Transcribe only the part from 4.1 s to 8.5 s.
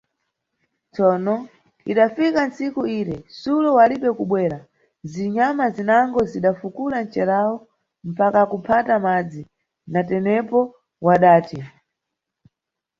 kubwera, zinyama zinango zida fukula ncerawo mpaka